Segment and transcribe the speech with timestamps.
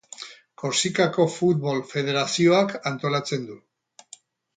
[0.61, 3.59] Korsikako Futbol Federazioak antolatzen du.